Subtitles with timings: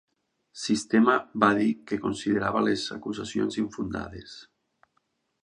[0.61, 4.35] Sistema va dir que considerava les acusacions infundades.